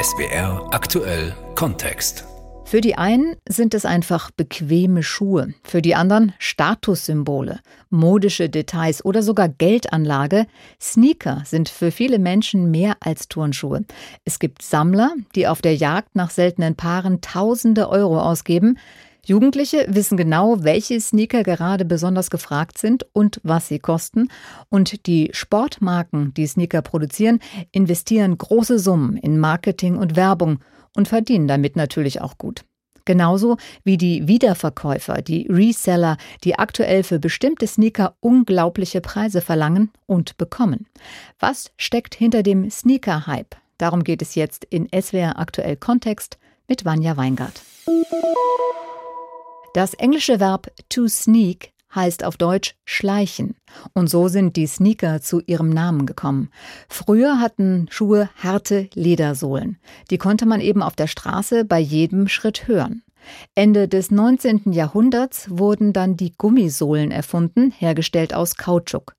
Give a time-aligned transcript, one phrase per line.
[0.00, 2.24] SBR aktuell Kontext.
[2.64, 7.60] Für die einen sind es einfach bequeme Schuhe, für die anderen Statussymbole,
[7.90, 10.46] modische Details oder sogar Geldanlage.
[10.80, 13.84] Sneaker sind für viele Menschen mehr als Turnschuhe.
[14.24, 18.78] Es gibt Sammler, die auf der Jagd nach seltenen Paaren tausende Euro ausgeben.
[19.24, 24.28] Jugendliche wissen genau, welche Sneaker gerade besonders gefragt sind und was sie kosten.
[24.68, 27.38] Und die Sportmarken, die Sneaker produzieren,
[27.70, 30.58] investieren große Summen in Marketing und Werbung
[30.96, 32.64] und verdienen damit natürlich auch gut.
[33.04, 40.36] Genauso wie die Wiederverkäufer, die Reseller, die aktuell für bestimmte Sneaker unglaubliche Preise verlangen und
[40.36, 40.86] bekommen.
[41.38, 43.56] Was steckt hinter dem Sneaker-Hype?
[43.78, 47.62] Darum geht es jetzt in SWR aktuell Kontext mit Vanja Weingart.
[49.74, 53.56] Das englische Verb to sneak heißt auf Deutsch schleichen.
[53.94, 56.50] Und so sind die Sneaker zu ihrem Namen gekommen.
[56.88, 59.78] Früher hatten Schuhe harte Ledersohlen.
[60.10, 63.02] Die konnte man eben auf der Straße bei jedem Schritt hören.
[63.54, 64.72] Ende des 19.
[64.72, 69.14] Jahrhunderts wurden dann die Gummisohlen erfunden, hergestellt aus Kautschuk.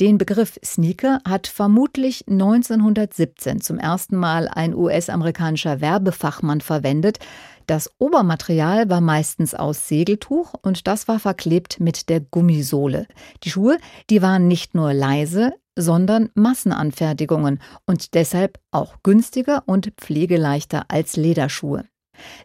[0.00, 7.20] Den Begriff Sneaker hat vermutlich 1917 zum ersten Mal ein US-amerikanischer Werbefachmann verwendet.
[7.68, 13.06] Das Obermaterial war meistens aus Segeltuch und das war verklebt mit der Gummisohle.
[13.44, 13.78] Die Schuhe,
[14.10, 21.84] die waren nicht nur leise, sondern Massenanfertigungen und deshalb auch günstiger und pflegeleichter als Lederschuhe.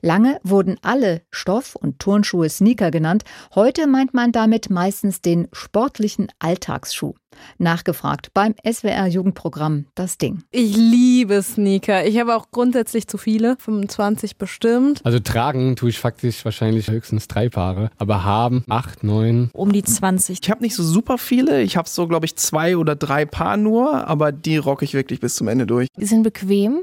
[0.01, 3.23] Lange wurden alle Stoff- und Turnschuhe Sneaker genannt.
[3.55, 7.13] Heute meint man damit meistens den sportlichen Alltagsschuh.
[7.57, 10.43] Nachgefragt beim SWR Jugendprogramm Das Ding.
[10.51, 12.05] Ich liebe Sneaker.
[12.05, 15.01] Ich habe auch grundsätzlich zu viele, 25 bestimmt.
[15.03, 19.49] Also tragen tue ich faktisch wahrscheinlich höchstens drei Paare, aber haben acht, neun.
[19.53, 20.39] Um die 20.
[20.41, 21.61] Ich habe nicht so super viele.
[21.61, 25.19] Ich habe so, glaube ich, zwei oder drei Paar nur, aber die rocke ich wirklich
[25.19, 25.87] bis zum Ende durch.
[25.97, 26.79] Die sind bequem,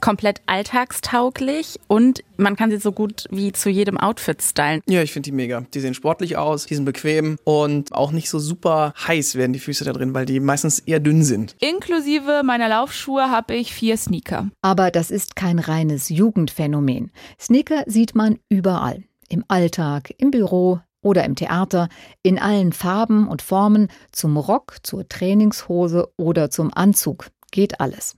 [0.00, 4.80] komplett alltagstauglich und man kann sie so gut wie zu jedem Outfit stylen.
[4.88, 5.62] Ja, ich finde die mega.
[5.74, 9.58] Die sehen sportlich aus, die sind bequem und auch nicht so super heiß werden die
[9.58, 11.56] Füße da drin, weil die meistens eher dünn sind.
[11.60, 14.50] Inklusive meiner Laufschuhe habe ich vier Sneaker.
[14.62, 17.10] Aber das ist kein reines Jugendphänomen.
[17.40, 19.04] Sneaker sieht man überall.
[19.28, 21.88] Im Alltag, im Büro, oder im Theater,
[22.22, 27.28] in allen Farben und Formen, zum Rock, zur Trainingshose oder zum Anzug.
[27.52, 28.16] Geht alles.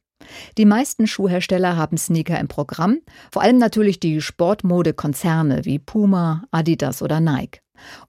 [0.56, 2.98] Die meisten Schuhhersteller haben Sneaker im Programm,
[3.30, 7.60] vor allem natürlich die Sportmodekonzerne wie Puma, Adidas oder Nike.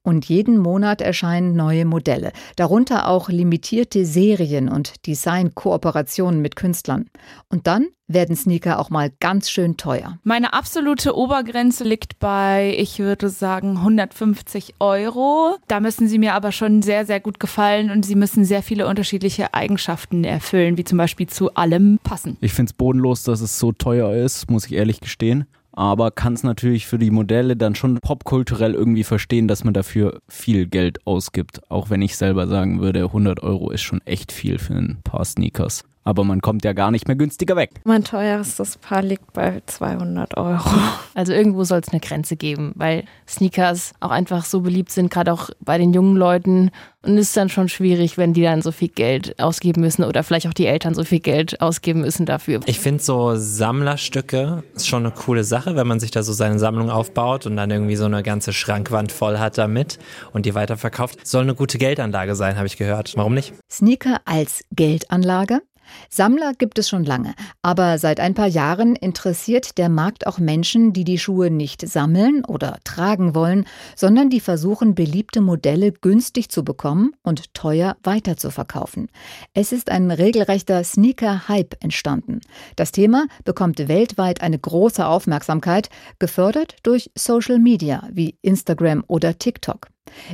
[0.01, 7.09] Und jeden Monat erscheinen neue Modelle, darunter auch limitierte Serien und Designkooperationen mit Künstlern.
[7.49, 10.17] Und dann werden Sneaker auch mal ganz schön teuer.
[10.23, 15.57] Meine absolute Obergrenze liegt bei, ich würde sagen, 150 Euro.
[15.67, 18.87] Da müssen sie mir aber schon sehr, sehr gut gefallen und sie müssen sehr viele
[18.87, 22.37] unterschiedliche Eigenschaften erfüllen, wie zum Beispiel zu allem passen.
[22.41, 25.45] Ich finde es bodenlos, dass es so teuer ist, muss ich ehrlich gestehen
[25.79, 30.19] aber kann es natürlich für die Modelle dann schon popkulturell irgendwie verstehen, dass man dafür
[30.27, 31.61] viel Geld ausgibt.
[31.71, 35.23] Auch wenn ich selber sagen würde, 100 Euro ist schon echt viel für ein paar
[35.23, 37.71] Sneakers aber man kommt ja gar nicht mehr günstiger weg.
[37.83, 40.69] Mein teuerstes Paar liegt bei 200 Euro.
[41.13, 45.33] Also irgendwo soll es eine Grenze geben, weil Sneakers auch einfach so beliebt sind, gerade
[45.33, 46.71] auch bei den jungen Leuten.
[47.01, 50.23] Und es ist dann schon schwierig, wenn die dann so viel Geld ausgeben müssen oder
[50.23, 52.59] vielleicht auch die Eltern so viel Geld ausgeben müssen dafür.
[52.65, 56.59] Ich finde so Sammlerstücke ist schon eine coole Sache, wenn man sich da so seine
[56.59, 59.97] Sammlung aufbaut und dann irgendwie so eine ganze Schrankwand voll hat damit
[60.33, 61.25] und die weiterverkauft.
[61.25, 63.13] Soll eine gute Geldanlage sein, habe ich gehört.
[63.15, 63.53] Warum nicht?
[63.69, 65.61] Sneaker als Geldanlage?
[66.09, 70.93] Sammler gibt es schon lange, aber seit ein paar Jahren interessiert der Markt auch Menschen,
[70.93, 76.63] die die Schuhe nicht sammeln oder tragen wollen, sondern die versuchen, beliebte Modelle günstig zu
[76.63, 79.07] bekommen und teuer weiterzuverkaufen.
[79.53, 82.41] Es ist ein regelrechter Sneaker-Hype entstanden.
[82.75, 85.89] Das Thema bekommt weltweit eine große Aufmerksamkeit,
[86.19, 89.87] gefördert durch Social Media wie Instagram oder TikTok.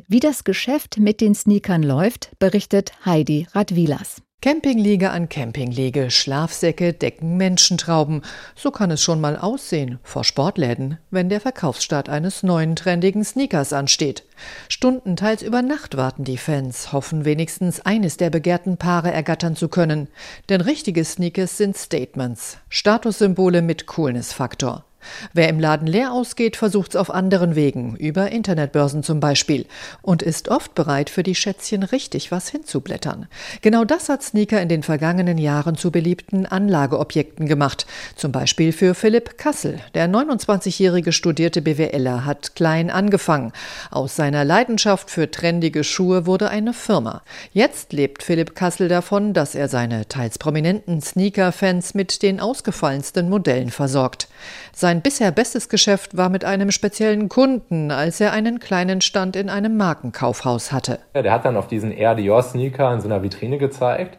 [0.07, 4.24] Wie das Geschäft mit den Sneakern läuft, berichtet Heidi Radwilas.
[4.45, 8.21] Campingliege an Campingliege, Schlafsäcke decken Menschentrauben.
[8.55, 13.73] So kann es schon mal aussehen vor Sportläden, wenn der Verkaufsstart eines neuen trendigen Sneakers
[13.73, 14.23] ansteht.
[14.69, 19.67] Stunden, teils über Nacht warten die Fans, hoffen wenigstens eines der begehrten Paare ergattern zu
[19.67, 20.09] können.
[20.47, 24.85] Denn richtige Sneakers sind Statements, Statussymbole mit Coolness-Faktor.
[25.33, 29.65] Wer im Laden leer ausgeht, versucht's auf anderen Wegen, über Internetbörsen zum Beispiel,
[30.01, 33.27] und ist oft bereit, für die Schätzchen richtig was hinzublättern.
[33.61, 37.85] Genau das hat Sneaker in den vergangenen Jahren zu beliebten Anlageobjekten gemacht.
[38.15, 39.79] Zum Beispiel für Philipp Kassel.
[39.93, 43.51] Der 29-jährige studierte BWLer hat klein angefangen.
[43.91, 47.23] Aus seiner Leidenschaft für trendige Schuhe wurde eine Firma.
[47.51, 53.69] Jetzt lebt Philipp Kassel davon, dass er seine teils prominenten Sneaker-Fans mit den ausgefallensten Modellen
[53.69, 54.27] versorgt.
[54.77, 59.49] Sein bisher bestes Geschäft war mit einem speziellen Kunden, als er einen kleinen Stand in
[59.49, 60.99] einem Markenkaufhaus hatte.
[61.13, 64.17] Ja, der hat dann auf diesen Air Dior Sneaker in so einer Vitrine gezeigt.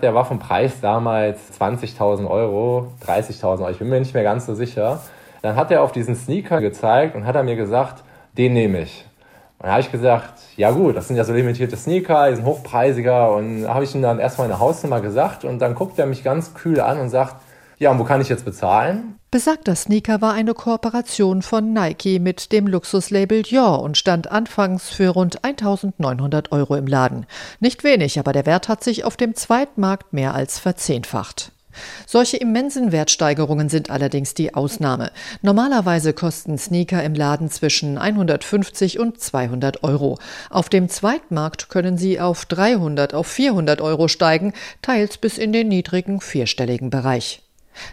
[0.00, 4.46] Der war vom Preis damals 20.000 Euro, 30.000 Euro, ich bin mir nicht mehr ganz
[4.46, 5.00] so sicher.
[5.42, 8.04] Dann hat er auf diesen Sneaker gezeigt und hat er mir gesagt,
[8.38, 9.04] den nehme ich.
[9.58, 12.44] Und dann habe ich gesagt, ja gut, das sind ja so limitierte Sneaker, die sind
[12.44, 13.32] hochpreisiger.
[13.34, 16.54] Und habe ich ihm dann erstmal eine Hausnummer gesagt und dann guckt er mich ganz
[16.54, 17.34] kühl an und sagt,
[17.78, 19.15] ja, und wo kann ich jetzt bezahlen?
[19.32, 25.08] Besagter Sneaker war eine Kooperation von Nike mit dem Luxuslabel Dior und stand anfangs für
[25.08, 27.26] rund 1900 Euro im Laden.
[27.58, 31.50] Nicht wenig, aber der Wert hat sich auf dem Zweitmarkt mehr als verzehnfacht.
[32.06, 35.10] Solche immensen Wertsteigerungen sind allerdings die Ausnahme.
[35.42, 40.18] Normalerweise kosten Sneaker im Laden zwischen 150 und 200 Euro.
[40.50, 44.52] Auf dem Zweitmarkt können sie auf 300, auf 400 Euro steigen,
[44.82, 47.42] teils bis in den niedrigen vierstelligen Bereich.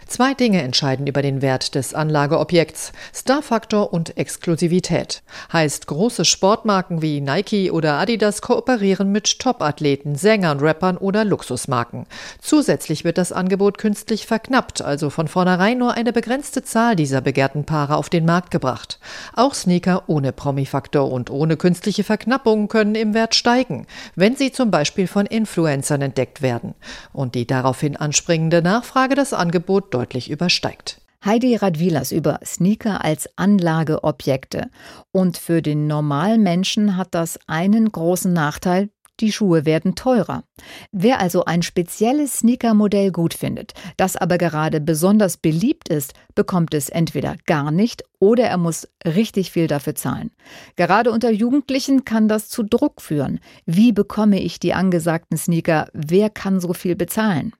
[0.06, 5.22] Zwei Dinge entscheiden über den Wert des Anlageobjekts: Starfaktor und Exklusivität.
[5.52, 12.06] Heißt, große Sportmarken wie Nike oder Adidas kooperieren mit Topathleten, Sängern, Rappern oder Luxusmarken.
[12.40, 17.64] Zusätzlich wird das Angebot künstlich verknappt, also von vornherein nur eine begrenzte Zahl dieser begehrten
[17.64, 18.98] Paare auf den Markt gebracht.
[19.34, 24.70] Auch Sneaker ohne Promi-Faktor und ohne künstliche Verknappung können im Wert steigen, wenn sie zum
[24.70, 26.74] Beispiel von Influencern entdeckt werden.
[27.12, 31.00] Und die daraufhin anspringende Nachfrage das Angebot Angebot deutlich übersteigt.
[31.24, 34.70] Heidi Radwilas über Sneaker als Anlageobjekte.
[35.10, 38.90] Und für den normalen Menschen hat das einen großen Nachteil,
[39.20, 40.44] die Schuhe werden teurer.
[40.92, 46.88] Wer also ein spezielles Sneaker-Modell gut findet, das aber gerade besonders beliebt ist, bekommt es
[46.88, 50.30] entweder gar nicht oder er muss richtig viel dafür zahlen.
[50.76, 53.40] Gerade unter Jugendlichen kann das zu Druck führen.
[53.66, 55.88] Wie bekomme ich die angesagten Sneaker?
[55.92, 57.54] Wer kann so viel bezahlen?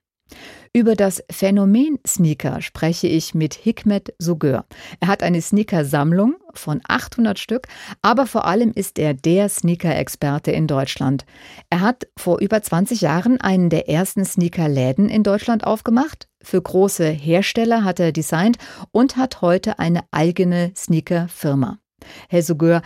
[0.73, 4.65] Über das Phänomen Sneaker spreche ich mit Hikmet Sugör.
[4.99, 7.67] Er hat eine Sneaker-Sammlung von 800 Stück,
[8.01, 11.25] aber vor allem ist er der Sneaker-Experte in Deutschland.
[11.69, 16.27] Er hat vor über 20 Jahren einen der ersten Sneaker-Läden in Deutschland aufgemacht.
[16.43, 18.57] Für große Hersteller hat er designt
[18.91, 21.79] und hat heute eine eigene Sneaker-Firma.
[22.27, 22.81] Herr Sugör,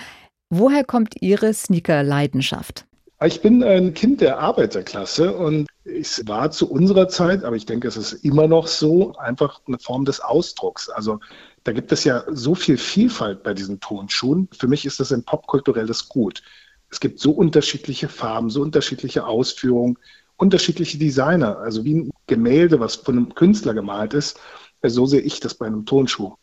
[0.52, 2.86] woher kommt Ihre Sneaker-Leidenschaft?
[3.26, 7.90] Ich bin ein Kind der Arbeiterklasse und es war zu unserer Zeit, aber ich denke,
[7.90, 10.90] es ist immer noch so, einfach eine Form des Ausdrucks.
[10.90, 11.20] Also
[11.66, 14.48] da gibt es ja so viel Vielfalt bei diesen Tonschuhen.
[14.58, 16.44] Für mich ist das ein popkulturelles Gut.
[16.90, 19.98] Es gibt so unterschiedliche Farben, so unterschiedliche Ausführungen,
[20.38, 21.58] unterschiedliche Designer.
[21.58, 24.40] Also wie ein Gemälde, was von einem Künstler gemalt ist,
[24.82, 26.36] so sehe ich das bei einem Tonschuh.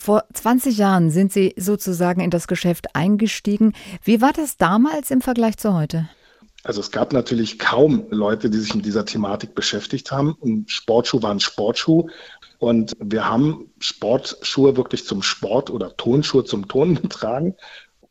[0.00, 3.72] Vor 20 Jahren sind Sie sozusagen in das Geschäft eingestiegen.
[4.04, 6.08] Wie war das damals im Vergleich zu heute?
[6.62, 10.36] Also es gab natürlich kaum Leute, die sich mit dieser Thematik beschäftigt haben.
[10.42, 12.08] Ein Sportschuh war ein Sportschuh.
[12.58, 17.56] Und wir haben Sportschuhe wirklich zum Sport oder Tonschuhe zum Tonen getragen,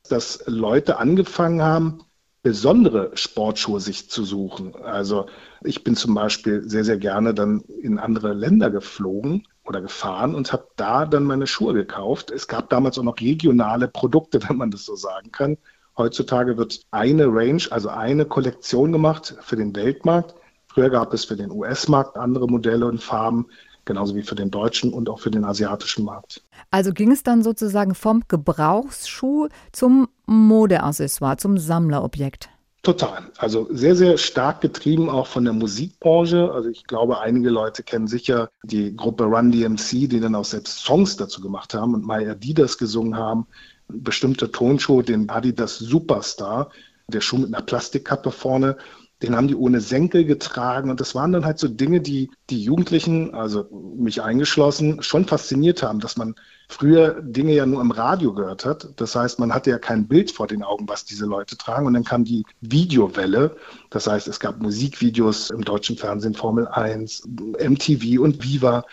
[0.10, 2.04] dass Leute angefangen haben,
[2.44, 4.76] besondere Sportschuhe sich zu suchen.
[4.76, 5.28] Also
[5.64, 10.54] ich bin zum Beispiel sehr, sehr gerne dann in andere Länder geflogen oder gefahren und
[10.54, 12.32] habe da dann meine Schuhe gekauft.
[12.32, 15.58] Es gab damals auch noch regionale Produkte, wenn man das so sagen kann.
[15.98, 20.36] Heutzutage wird eine Range, also eine Kollektion gemacht für den Weltmarkt.
[20.68, 23.48] Früher gab es für den US-Markt andere Modelle und Farben,
[23.86, 26.44] genauso wie für den deutschen und auch für den asiatischen Markt.
[26.70, 32.50] Also ging es dann sozusagen vom Gebrauchsschuh zum Modeaccessoire, zum Sammlerobjekt?
[32.88, 33.30] Total.
[33.38, 36.50] Also sehr, sehr stark getrieben auch von der Musikbranche.
[36.54, 40.86] Also ich glaube, einige Leute kennen sicher die Gruppe Run DMC, die dann auch selbst
[40.86, 43.46] Songs dazu gemacht haben und My Adidas gesungen haben.
[43.90, 46.70] Ein bestimmter Tonschuh, den Adidas Superstar,
[47.10, 48.78] der Schuh mit einer Plastikkappe vorne,
[49.24, 50.90] den haben die ohne Senkel getragen.
[50.92, 55.82] Und das waren dann halt so Dinge, die die Jugendlichen, also mich eingeschlossen, schon fasziniert
[55.82, 56.36] haben, dass man
[56.70, 58.90] früher Dinge ja nur im Radio gehört hat.
[58.98, 61.88] Das heißt, man hatte ja kein Bild vor den Augen, was diese Leute tragen.
[61.88, 63.56] Und dann kam die Videowelle.
[63.90, 67.24] Das heißt, es gab Musikvideos im deutschen Fernsehen, Formel 1,
[67.60, 68.86] MTV und Viva.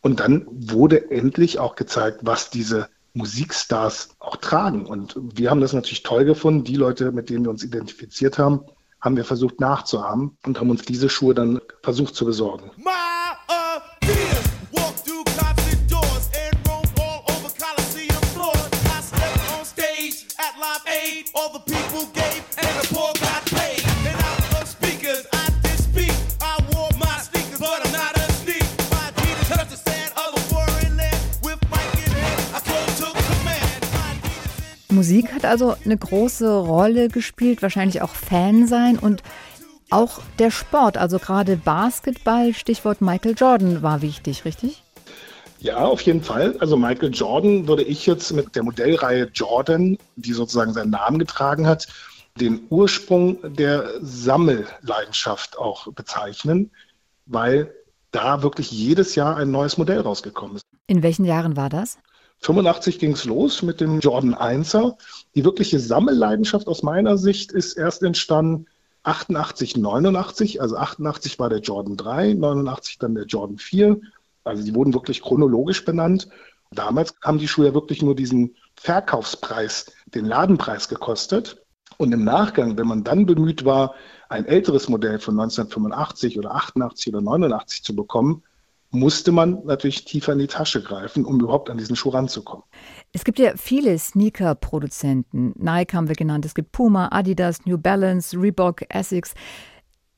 [0.00, 4.86] Und dann wurde endlich auch gezeigt, was diese Musikstars auch tragen.
[4.86, 6.64] Und wir haben das natürlich toll gefunden.
[6.64, 8.62] Die Leute, mit denen wir uns identifiziert haben,
[9.00, 12.70] haben wir versucht nachzuahmen und haben uns diese Schuhe dann versucht zu besorgen.
[34.98, 39.22] Musik hat also eine große Rolle gespielt, wahrscheinlich auch Fan sein und
[39.90, 44.82] auch der Sport, also gerade Basketball, Stichwort Michael Jordan war wichtig, richtig?
[45.60, 46.56] Ja, auf jeden Fall.
[46.58, 51.68] Also Michael Jordan würde ich jetzt mit der Modellreihe Jordan, die sozusagen seinen Namen getragen
[51.68, 51.86] hat,
[52.40, 56.72] den Ursprung der Sammelleidenschaft auch bezeichnen,
[57.26, 57.72] weil
[58.10, 60.64] da wirklich jedes Jahr ein neues Modell rausgekommen ist.
[60.88, 61.98] In welchen Jahren war das?
[62.40, 64.96] 85 ging es los mit dem Jordan 1er.
[65.34, 68.66] Die wirkliche Sammelleidenschaft aus meiner Sicht ist erst entstanden
[69.02, 70.60] 88, 89.
[70.60, 74.00] Also 88 war der Jordan 3, 89 dann der Jordan 4.
[74.44, 76.28] Also die wurden wirklich chronologisch benannt.
[76.70, 81.62] Damals haben die Schuhe ja wirklich nur diesen Verkaufspreis, den Ladenpreis gekostet.
[81.96, 83.94] Und im Nachgang, wenn man dann bemüht war,
[84.28, 88.42] ein älteres Modell von 1985 oder 88 oder 89 zu bekommen,
[88.90, 92.64] musste man natürlich tiefer in die Tasche greifen, um überhaupt an diesen Schuh ranzukommen.
[93.12, 95.52] Es gibt ja viele Sneaker-Produzenten.
[95.56, 99.34] Nike haben wir genannt, es gibt Puma, Adidas, New Balance, Reebok, Essex.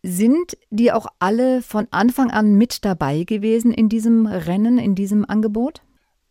[0.02, 5.24] Sind die auch alle von Anfang an mit dabei gewesen in diesem Rennen, in diesem
[5.28, 5.82] Angebot?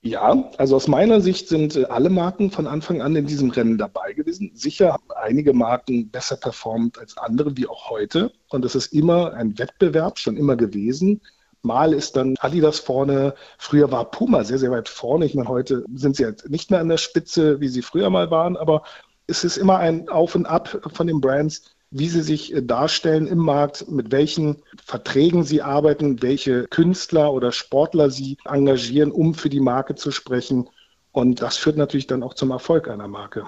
[0.01, 3.77] Ja, also aus meiner Sicht sind äh, alle Marken von Anfang an in diesem Rennen
[3.77, 4.51] dabei gewesen.
[4.53, 8.31] Sicher haben einige Marken besser performt als andere, wie auch heute.
[8.49, 11.21] Und es ist immer ein Wettbewerb, schon immer gewesen.
[11.61, 13.33] Mal ist dann Adidas vorne.
[13.57, 15.25] Früher war Puma sehr, sehr weit vorne.
[15.25, 18.31] Ich meine, heute sind sie jetzt nicht mehr an der Spitze, wie sie früher mal
[18.31, 18.57] waren.
[18.57, 18.83] Aber
[19.27, 23.27] es ist immer ein Auf und Ab von den Brands wie sie sich äh, darstellen
[23.27, 29.49] im Markt, mit welchen Verträgen sie arbeiten, welche Künstler oder Sportler sie engagieren, um für
[29.49, 30.69] die Marke zu sprechen.
[31.11, 33.45] Und das führt natürlich dann auch zum Erfolg einer Marke.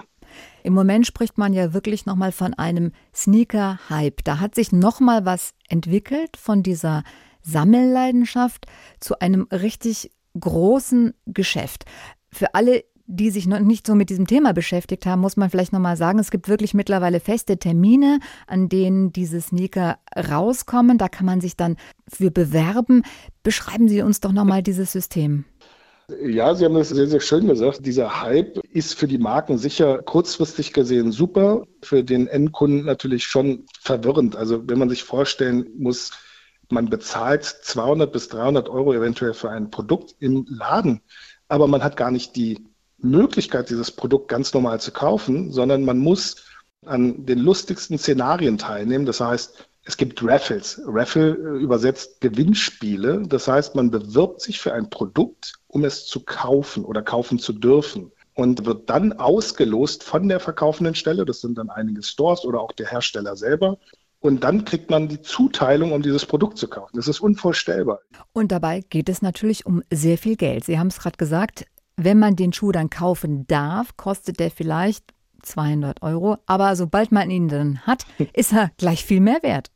[0.64, 4.24] Im Moment spricht man ja wirklich nochmal von einem Sneaker-Hype.
[4.24, 7.04] Da hat sich nochmal was entwickelt von dieser
[7.42, 8.66] Sammelleidenschaft
[9.00, 11.84] zu einem richtig großen Geschäft.
[12.30, 15.72] Für alle, die sich noch nicht so mit diesem Thema beschäftigt haben, muss man vielleicht
[15.72, 20.98] nochmal sagen, es gibt wirklich mittlerweile feste Termine, an denen diese Sneaker rauskommen.
[20.98, 21.76] Da kann man sich dann
[22.08, 23.02] für bewerben.
[23.42, 25.44] Beschreiben Sie uns doch nochmal dieses System.
[26.24, 27.84] Ja, Sie haben das sehr, sehr schön gesagt.
[27.86, 33.66] Dieser Hype ist für die Marken sicher kurzfristig gesehen super, für den Endkunden natürlich schon
[33.80, 34.36] verwirrend.
[34.36, 36.12] Also wenn man sich vorstellen muss,
[36.72, 41.02] man bezahlt 200 bis 300 Euro eventuell für ein Produkt im Laden,
[41.48, 42.66] aber man hat gar nicht die
[42.98, 46.44] Möglichkeit, dieses Produkt ganz normal zu kaufen, sondern man muss
[46.84, 49.06] an den lustigsten Szenarien teilnehmen.
[49.06, 50.80] Das heißt, es gibt Raffles.
[50.86, 53.24] Raffle äh, übersetzt Gewinnspiele.
[53.26, 57.52] Das heißt, man bewirbt sich für ein Produkt, um es zu kaufen oder kaufen zu
[57.52, 61.24] dürfen und wird dann ausgelost von der verkaufenden Stelle.
[61.24, 63.78] Das sind dann einige Stores oder auch der Hersteller selber.
[64.22, 66.92] Und dann kriegt man die Zuteilung, um dieses Produkt zu kaufen.
[66.94, 67.98] Das ist unvorstellbar.
[68.32, 70.64] Und dabei geht es natürlich um sehr viel Geld.
[70.64, 75.12] Sie haben es gerade gesagt, wenn man den Schuh dann kaufen darf, kostet der vielleicht
[75.42, 76.38] 200 Euro.
[76.46, 79.72] Aber sobald man ihn dann hat, ist er gleich viel mehr wert.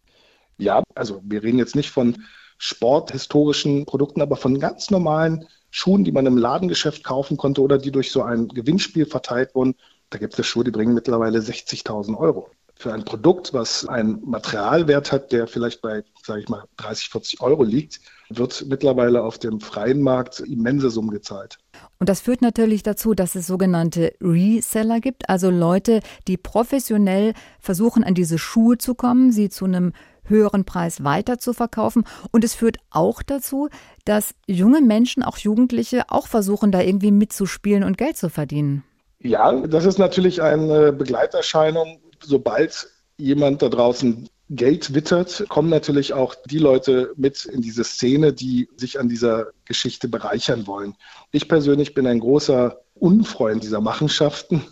[0.58, 2.16] Ja, also wir reden jetzt nicht von
[2.56, 7.90] sporthistorischen Produkten, aber von ganz normalen Schuhen, die man im Ladengeschäft kaufen konnte oder die
[7.90, 9.74] durch so ein Gewinnspiel verteilt wurden.
[10.08, 12.48] Da gibt es Schuhe, die bringen mittlerweile 60.000 Euro.
[12.78, 17.40] Für ein Produkt, was einen Materialwert hat, der vielleicht bei, sage ich mal, 30, 40
[17.40, 21.58] Euro liegt, wird mittlerweile auf dem freien Markt immense Summen gezahlt.
[21.98, 28.04] Und das führt natürlich dazu, dass es sogenannte Reseller gibt, also Leute, die professionell versuchen,
[28.04, 29.92] an diese Schuhe zu kommen, sie zu einem
[30.28, 32.04] höheren Preis weiter zu verkaufen.
[32.30, 33.68] Und es führt auch dazu,
[34.04, 38.84] dass junge Menschen, auch Jugendliche, auch versuchen, da irgendwie mitzuspielen und Geld zu verdienen.
[39.20, 42.00] Ja, das ist natürlich eine Begleiterscheinung.
[42.26, 48.32] Sobald jemand da draußen Geld wittert, kommen natürlich auch die Leute mit in diese Szene,
[48.32, 50.94] die sich an dieser Geschichte bereichern wollen.
[51.32, 54.64] Ich persönlich bin ein großer Unfreund dieser Machenschaften,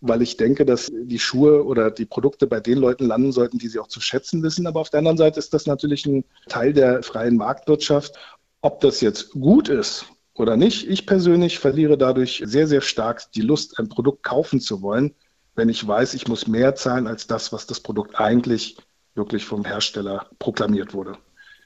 [0.00, 3.68] weil ich denke, dass die Schuhe oder die Produkte bei den Leuten landen sollten, die
[3.68, 4.66] sie auch zu schätzen wissen.
[4.66, 8.18] Aber auf der anderen Seite ist das natürlich ein Teil der freien Marktwirtschaft.
[8.60, 13.42] Ob das jetzt gut ist oder nicht, ich persönlich verliere dadurch sehr, sehr stark die
[13.42, 15.14] Lust, ein Produkt kaufen zu wollen,
[15.58, 18.76] wenn ich weiß, ich muss mehr zahlen als das, was das Produkt eigentlich
[19.14, 21.18] wirklich vom Hersteller proklamiert wurde.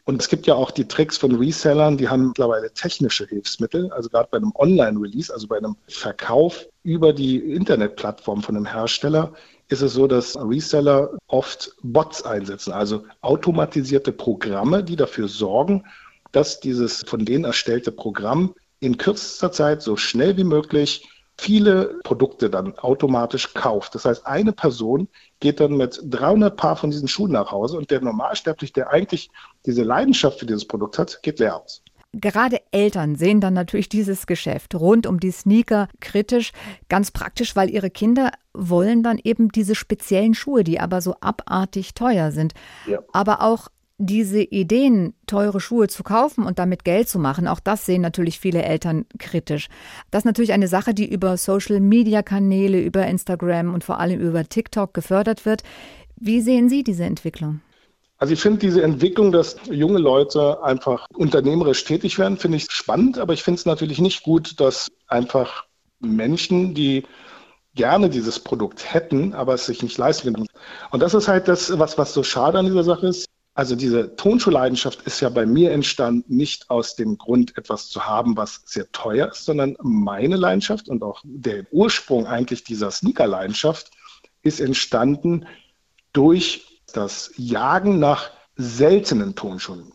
[0.04, 3.92] Und es gibt ja auch die Tricks von Resellern, die haben mittlerweile technische Hilfsmittel.
[3.92, 9.34] Also gerade bei einem Online-Release, also bei einem Verkauf über die Internetplattform von einem Hersteller,
[9.68, 15.84] ist es so, dass Reseller oft Bots einsetzen, also automatisierte Programme, die dafür sorgen,
[16.32, 21.06] dass dieses von denen erstellte Programm in kürzester Zeit so schnell wie möglich
[21.42, 23.94] viele Produkte dann automatisch kauft.
[23.94, 25.08] Das heißt, eine Person
[25.40, 29.28] geht dann mit 300 Paar von diesen Schuhen nach Hause und der Normalsterbliche, der eigentlich
[29.66, 31.82] diese Leidenschaft für dieses Produkt hat, geht leer aus.
[32.14, 36.52] Gerade Eltern sehen dann natürlich dieses Geschäft rund um die Sneaker kritisch,
[36.90, 41.94] ganz praktisch, weil ihre Kinder wollen dann eben diese speziellen Schuhe, die aber so abartig
[41.94, 42.52] teuer sind.
[42.87, 42.99] Ja.
[43.12, 43.68] Aber auch
[44.06, 48.38] diese Ideen, teure Schuhe zu kaufen und damit Geld zu machen, auch das sehen natürlich
[48.38, 49.68] viele Eltern kritisch.
[50.11, 54.94] Das ist natürlich eine Sache, die über Social-Media-Kanäle, über Instagram und vor allem über TikTok
[54.94, 55.62] gefördert wird.
[56.16, 57.61] Wie sehen Sie diese Entwicklung?
[58.18, 63.18] Also ich finde diese Entwicklung, dass junge Leute einfach unternehmerisch tätig werden, finde ich spannend,
[63.18, 65.64] aber ich finde es natürlich nicht gut, dass einfach
[65.99, 67.02] Menschen, die
[67.75, 70.47] gerne dieses Produkt hätten, aber es sich nicht leisten können.
[70.90, 73.26] Und das ist halt das, was, was so schade an dieser Sache ist.
[73.54, 78.37] Also diese Tonschuhleidenschaft ist ja bei mir entstanden, nicht aus dem Grund, etwas zu haben,
[78.37, 83.90] was sehr teuer ist, sondern meine Leidenschaft und auch der Ursprung eigentlich dieser Sneaker-Leidenschaft
[84.42, 85.47] ist entstanden
[86.14, 89.92] durch das Jagen nach seltenen Tonschuhen.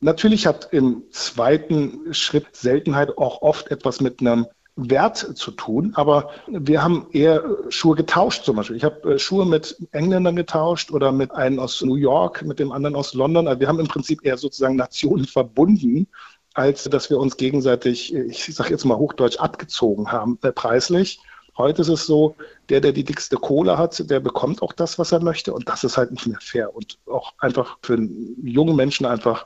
[0.00, 4.46] Natürlich hat im zweiten Schritt Seltenheit auch oft etwas mit einem
[4.78, 8.76] Wert zu tun, aber wir haben eher Schuhe getauscht zum Beispiel.
[8.76, 12.70] Ich habe äh, Schuhe mit Engländern getauscht oder mit einem aus New York, mit dem
[12.70, 13.48] anderen aus London.
[13.48, 16.06] Also wir haben im Prinzip eher sozusagen Nationen verbunden,
[16.54, 21.20] als dass wir uns gegenseitig, ich sage jetzt mal Hochdeutsch, abgezogen haben äh, preislich.
[21.56, 22.36] Heute ist es so,
[22.68, 25.52] der, der die dickste Kohle hat, der bekommt auch das, was er möchte.
[25.52, 29.44] Und das ist halt nicht mehr fair und auch einfach für einen jungen Menschen einfach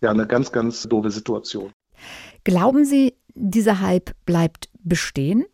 [0.00, 1.72] ja, eine ganz, ganz doofe Situation.
[2.44, 5.44] Glauben Sie, dieser Hype bleibt bestehen?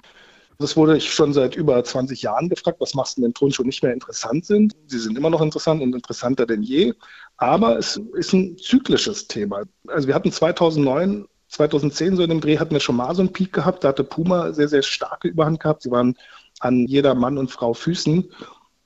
[0.58, 3.82] Das wurde ich schon seit über 20 Jahren gefragt, was machst du, wenn Turnschuhe nicht
[3.82, 4.74] mehr interessant sind?
[4.86, 6.92] Sie sind immer noch interessant und interessanter denn je.
[7.36, 9.62] Aber es ist ein zyklisches Thema.
[9.86, 13.32] Also wir hatten 2009 2010 so in dem Dreh hatten wir schon mal so einen
[13.32, 13.84] Peak gehabt.
[13.84, 15.82] Da hatte Puma sehr, sehr starke Überhand gehabt.
[15.82, 16.16] Sie waren
[16.60, 18.30] an jeder Mann und Frau Füßen.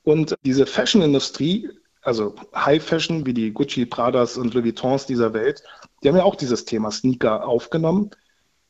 [0.05, 1.71] Und diese Fashion-Industrie,
[2.03, 5.63] also High Fashion wie die Gucci, Pradas und Louis Vuittons dieser Welt,
[6.03, 8.11] die haben ja auch dieses Thema Sneaker aufgenommen.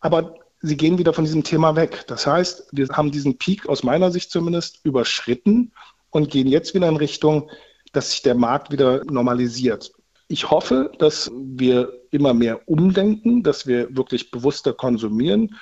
[0.01, 2.05] Aber sie gehen wieder von diesem Thema weg.
[2.07, 5.73] Das heißt, wir haben diesen Peak aus meiner Sicht zumindest überschritten
[6.11, 7.51] und gehen jetzt wieder in Richtung,
[7.93, 9.93] dass sich der Markt wieder normalisiert.
[10.29, 15.57] Ich hoffe, dass wir immer mehr umdenken, dass wir wirklich bewusster konsumieren,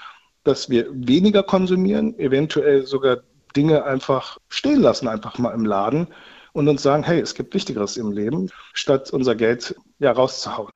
[0.45, 3.19] dass wir weniger konsumieren, eventuell sogar
[3.57, 6.09] Dinge einfach stehen lassen, einfach mal im Laden
[6.53, 10.73] und uns sagen, hey, es gibt Wichtigeres im Leben, statt unser Geld ja rauszuhauen.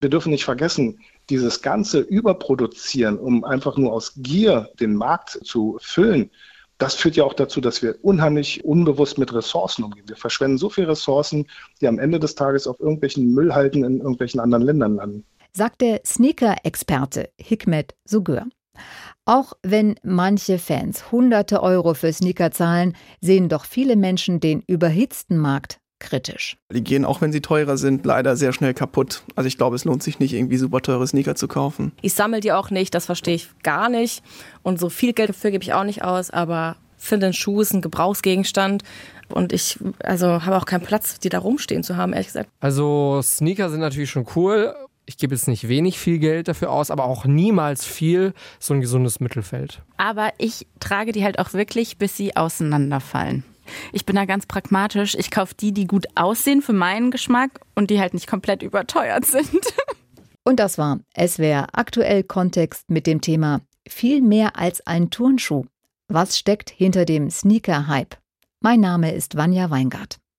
[0.00, 5.78] Wir dürfen nicht vergessen, dieses ganze Überproduzieren, um einfach nur aus Gier den Markt zu
[5.80, 6.30] füllen,
[6.78, 10.08] das führt ja auch dazu, dass wir unheimlich unbewusst mit Ressourcen umgehen.
[10.08, 11.46] Wir verschwenden so viele Ressourcen,
[11.80, 15.24] die am Ende des Tages auf irgendwelchen Müllhalten in irgendwelchen anderen Ländern landen.
[15.52, 18.46] Sagt der Sneaker-Experte Hikmet Sugur.
[19.24, 25.36] Auch wenn manche Fans hunderte Euro für Sneaker zahlen, sehen doch viele Menschen den überhitzten
[25.36, 26.56] Markt kritisch.
[26.72, 29.22] Die gehen, auch wenn sie teurer sind, leider sehr schnell kaputt.
[29.34, 31.92] Also ich glaube, es lohnt sich nicht, irgendwie super teure Sneaker zu kaufen.
[32.02, 34.22] Ich sammle die auch nicht, das verstehe ich gar nicht.
[34.62, 37.72] Und so viel Geld dafür gebe ich auch nicht aus, aber finde ein Schuh ist
[37.72, 38.82] ein Gebrauchsgegenstand.
[39.30, 42.50] Und ich also habe auch keinen Platz, die da rumstehen zu haben, ehrlich gesagt.
[42.60, 44.74] Also Sneaker sind natürlich schon cool.
[45.08, 48.34] Ich gebe jetzt nicht wenig viel Geld dafür aus, aber auch niemals viel.
[48.58, 49.80] So ein gesundes Mittelfeld.
[49.96, 53.42] Aber ich trage die halt auch wirklich, bis sie auseinanderfallen.
[53.94, 55.14] Ich bin da ganz pragmatisch.
[55.14, 59.24] Ich kaufe die, die gut aussehen für meinen Geschmack und die halt nicht komplett überteuert
[59.24, 59.48] sind.
[60.44, 65.64] Und das war SWR aktuell Kontext mit dem Thema viel mehr als ein Turnschuh.
[66.08, 68.16] Was steckt hinter dem Sneaker-Hype?
[68.60, 70.18] Mein Name ist Vanja Weingart.